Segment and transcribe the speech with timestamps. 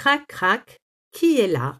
[0.00, 0.80] Crac, crac,
[1.12, 1.78] qui est là?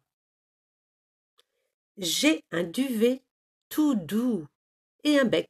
[1.96, 3.22] J'ai un duvet
[3.70, 4.46] tout doux
[5.04, 5.48] et un bec.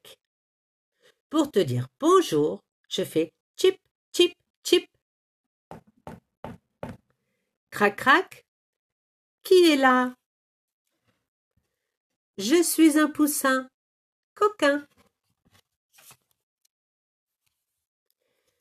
[1.31, 3.77] Pour te dire bonjour, je fais chip,
[4.15, 4.87] chip, chip.
[7.73, 8.47] Crac, crac,
[9.43, 10.15] qui est là?
[12.39, 13.69] Je suis un poussin,
[14.37, 14.87] coquin.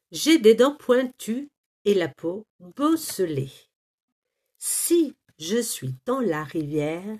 [0.09, 1.51] J'ai des dents pointues
[1.85, 3.68] et la peau bosselée.
[4.61, 7.17] Si je suis dans la rivière,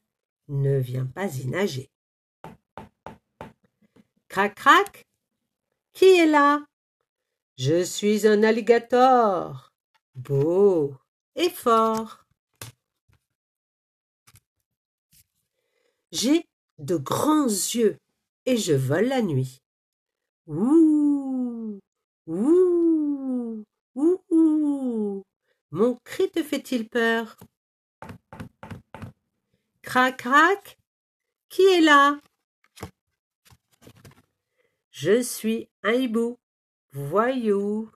[0.50, 1.90] ne viens pas y nager.
[4.28, 5.06] Crac crac,
[5.94, 6.66] qui est là?
[7.58, 9.72] Je suis un alligator,
[10.16, 10.94] beau
[11.36, 12.26] et fort.
[16.12, 16.46] J'ai
[16.78, 17.98] de grands yeux
[18.46, 19.62] et je vole la nuit.
[20.48, 21.80] Ouh,
[22.28, 23.64] ouh,
[23.96, 25.24] ouh, ouh.
[25.80, 27.38] Mon cri te fait-il peur?
[29.82, 30.78] Crac, crac,
[31.48, 32.20] qui est là?
[34.92, 36.38] Je suis un hibou,
[36.92, 37.90] voyou.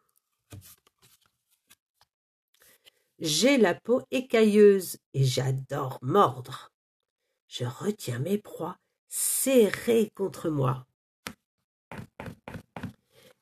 [3.19, 6.71] J'ai la peau écailleuse et j'adore mordre.
[7.49, 8.77] Je retiens mes proies
[9.09, 10.87] serrées contre moi.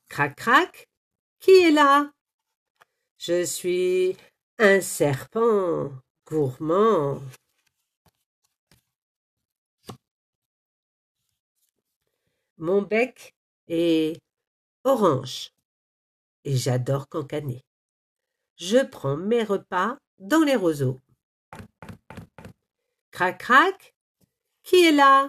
[0.09, 0.89] Crac, crac,
[1.39, 2.11] qui est là?
[3.19, 4.17] Je suis
[4.63, 5.91] un serpent
[6.27, 7.19] gourmand.
[12.57, 13.33] Mon bec
[13.67, 14.21] est
[14.83, 15.51] orange
[16.43, 17.63] et j'adore cancaner.
[18.55, 20.99] Je prends mes repas dans les roseaux.
[23.09, 23.95] Crac crac,
[24.61, 25.27] qui est là?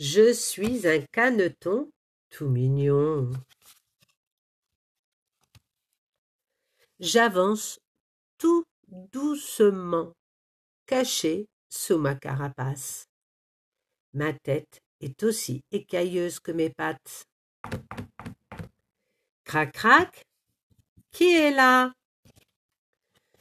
[0.00, 1.92] Je suis un caneton
[2.28, 3.30] tout mignon.
[7.02, 7.80] J'avance
[8.38, 10.12] tout doucement,
[10.86, 13.08] caché sous ma carapace.
[14.12, 17.24] Ma tête est aussi écailleuse que mes pattes.
[19.42, 20.24] Crac crac,
[21.10, 21.92] qui est là?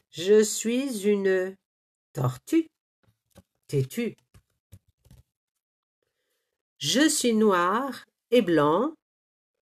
[0.09, 1.56] Je suis une
[2.14, 2.68] tortue
[3.68, 4.16] têtue.
[6.80, 8.96] Je suis noir et blanc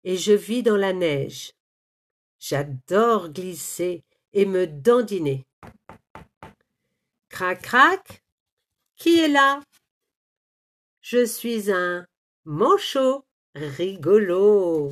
[0.03, 1.51] et je vis dans la neige.
[2.45, 5.45] J'adore glisser et me dandiner.
[7.29, 8.21] Crac crac,
[8.97, 9.61] qui est là?
[10.99, 12.05] Je suis un
[12.43, 13.23] manchot
[13.55, 14.91] rigolo.